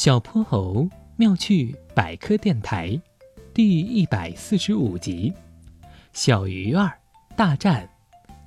[0.00, 2.98] 小泼猴妙趣百科电台，
[3.52, 5.30] 第一百四十五集：
[6.14, 6.90] 小鱼儿
[7.36, 7.86] 大战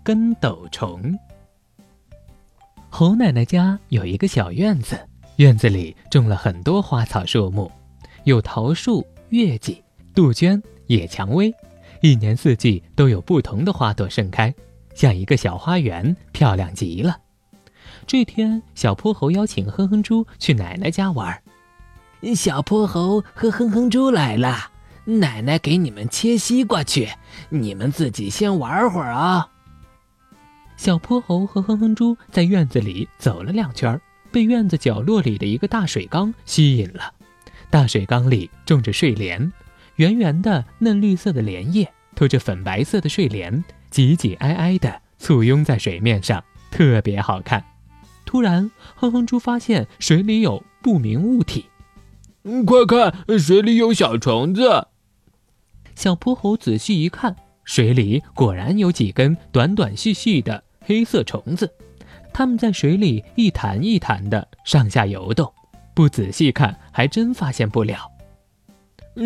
[0.03, 1.15] 跟斗虫。
[2.89, 4.99] 猴奶奶家有一个小院子，
[5.35, 7.71] 院子里种了很多花草树木，
[8.23, 9.79] 有桃树、月季、
[10.15, 11.53] 杜鹃、野蔷薇，
[12.01, 14.51] 一年四季都有不同的花朵盛开，
[14.95, 17.19] 像一个小花园，漂亮极了。
[18.07, 21.42] 这天，小泼猴邀请哼哼猪去奶奶家玩。
[22.33, 24.71] 小泼猴和哼哼猪来了，
[25.03, 27.09] 奶奶给你们切西瓜去，
[27.49, 29.49] 你们自己先玩会儿啊。
[30.77, 33.99] 小泼猴和哼哼猪在院子里走了两圈，
[34.31, 37.13] 被院子角落里的一个大水缸吸引了。
[37.69, 39.51] 大水缸里种着睡莲，
[39.97, 47.63] 圆圆的嫩绿色的莲叶拖着粉白色的睡莲，挤挤挨挨的簇拥在水面上，特别好看。
[48.25, 51.65] 突然，哼哼猪发现水里有不明物体。
[52.43, 54.87] 嗯，快看，水里有小虫子。
[55.95, 61.71] 小泼猴仔细一看，水里果然有几根短短细细的黑色虫子，
[62.33, 65.51] 它们在水里一弹一弹的上下游动。
[65.93, 68.11] 不仔细看，还真发现不了。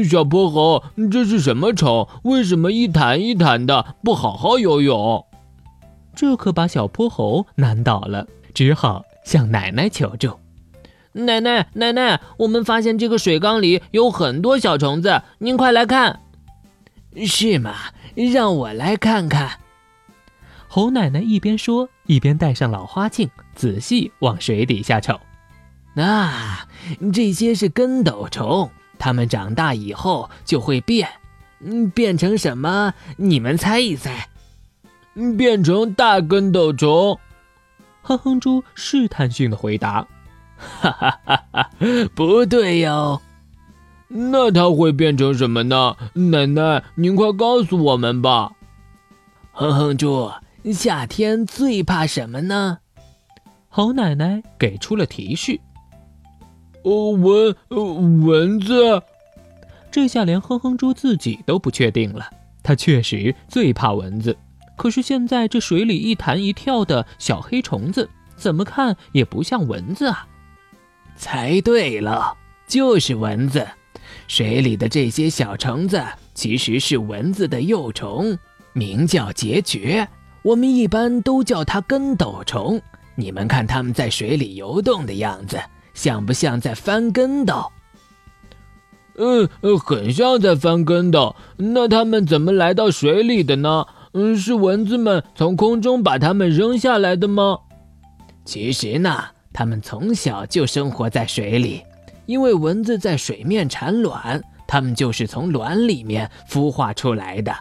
[0.07, 2.07] 小泼猴，这是什么虫？
[2.23, 3.95] 为什么一弹一弹的？
[4.03, 5.25] 不好好游泳？
[6.13, 8.27] 这可把小泼猴难倒了。
[8.53, 10.31] 只好向奶奶求助。
[11.25, 16.21] 奶奶，奶奶，我们发现这个水缸里有很多小虫子，您快来看。
[17.25, 17.73] 是吗？
[18.15, 19.59] 让我来看看。
[20.67, 25.19] 猴奶奶一边说，一边戴上老花镜，仔细往水底下瞅。
[25.95, 26.67] 啊，
[27.11, 31.09] 这些是跟斗虫，它们长大以后就会变，
[31.61, 32.93] 嗯，变成什么？
[33.15, 34.29] 你们猜一猜。
[35.35, 37.19] 变成大跟斗虫。
[38.03, 40.07] 哼哼猪试探性的回答
[40.58, 41.69] ：“哈哈哈哈，
[42.16, 43.22] 不对哟。
[44.09, 45.95] 那它会变成什么呢？
[46.14, 48.52] 奶奶，您快告诉我们吧。”
[49.52, 50.31] 哼哼猪，
[50.73, 52.80] 夏天最怕什么呢？
[53.70, 55.59] 猴奶奶给出了提示
[56.83, 57.55] ：“哦，蚊，
[58.26, 59.02] 蚊子。”
[59.92, 62.30] 这下连哼哼猪自己都不确定了，
[62.64, 64.37] 它确实最怕蚊子。
[64.76, 70.27] 可是现在这水里一弹一跳的小黑虫子，怎么看也不像蚊子啊！
[71.17, 72.33] 猜对了，
[72.67, 73.67] 就是蚊子。
[74.28, 76.02] 水里的这些小虫子
[76.33, 78.38] 其实是蚊子的幼虫，
[78.73, 80.08] 名叫孑孓。
[80.44, 82.80] 我们一般都叫它跟斗虫。
[83.16, 85.60] 你们看它们在水里游动的样子，
[85.94, 87.72] 像不像在翻跟斗？
[89.17, 89.49] 嗯，
[89.80, 91.36] 很像在翻跟斗。
[91.58, 93.86] 那它们怎么来到水里的呢？
[94.14, 97.60] 嗯，是蚊子们从空中把它们扔下来的吗？
[98.45, 99.26] 其实呢，
[99.57, 101.81] 它们从小就生活在水里，
[102.27, 107.51] 因为蚊子在水面产卵，它们就是从卵里面孵化出来的。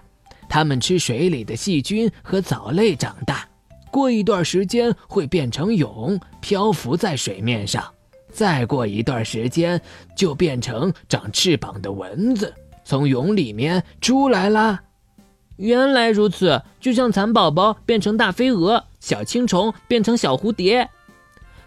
[0.46, 3.48] 它们吃水里的细菌和藻类长大，
[3.90, 7.82] 过一段时间会变成蛹，漂浮在水面上，
[8.30, 9.80] 再过一段时间
[10.14, 12.52] 就变成长翅膀的蚊子，
[12.84, 14.82] 从蛹里面出来啦。
[15.56, 20.90] 原来如此，就像蚕宝宝变成大飞蛾，小青虫变成小蝴蝶。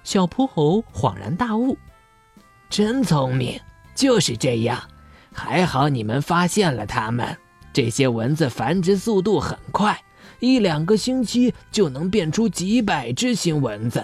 [0.09, 1.77] 小泼猴恍然大悟，
[2.67, 3.61] 真聪明，
[3.93, 4.81] 就是这样。
[5.31, 7.37] 还好你们发现了它们。
[7.71, 10.01] 这些蚊子繁殖速度很快，
[10.39, 14.03] 一两个星期就能变出几百只新蚊子。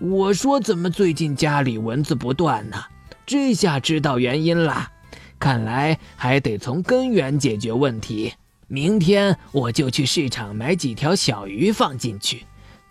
[0.00, 2.76] 我说怎么最近家里蚊子不断呢？
[3.24, 4.90] 这下知道原因了。
[5.38, 8.34] 看来还得从根源解决问题。
[8.66, 12.44] 明天我就去市场买几条小鱼放进去，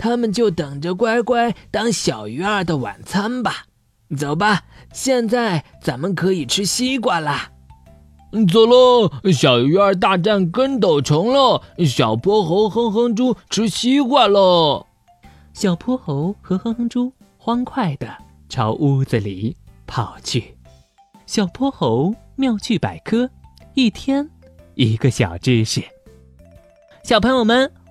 [0.04, 3.68] 他们就等着乖乖当小鱼儿的晚餐吧。
[4.18, 7.50] 走吧，现在咱们可以吃西瓜啦。
[8.52, 11.62] 走喽，小鱼儿大战跟斗虫喽！
[11.86, 14.86] 小泼猴哼哼猪吃西瓜喽！
[15.54, 18.06] 小泼猴和哼哼猪欢快地
[18.50, 19.56] 朝屋子里
[19.88, 20.58] 跑去。
[21.26, 23.30] 小泼猴妙趣百科，
[23.74, 24.30] 一天。
[24.76, 25.82] 一个小知识，
[27.06, 27.72] 小朋友们，